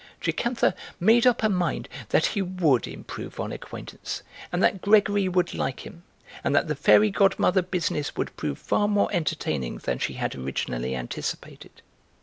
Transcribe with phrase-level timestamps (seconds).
[0.19, 5.53] Jocantha made up her mind that he would improve on acquaintance, and that Gregory would
[5.53, 6.01] like him,
[6.43, 10.95] and that the Fairy Godmother business would prove far more entertaining than she had originally
[10.95, 11.83] anticipated.